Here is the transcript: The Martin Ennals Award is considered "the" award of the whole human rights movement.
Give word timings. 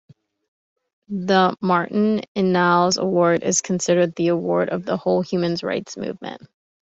The 1.09 1.55
Martin 1.61 2.21
Ennals 2.35 2.97
Award 2.97 3.43
is 3.43 3.61
considered 3.61 4.15
"the" 4.15 4.29
award 4.29 4.69
of 4.69 4.83
the 4.83 4.97
whole 4.97 5.21
human 5.21 5.55
rights 5.61 5.95
movement. 5.95 6.41